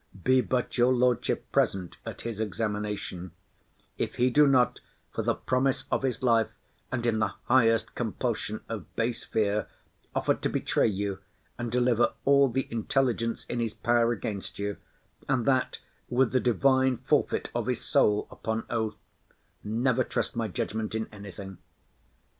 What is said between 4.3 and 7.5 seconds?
do not for the promise of his life, and in the